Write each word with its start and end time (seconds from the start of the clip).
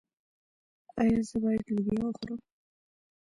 ایا 0.99 1.19
زه 1.27 1.35
باید 1.43 1.65
لوبیا 1.75 2.03
وخورم؟ 2.07 2.39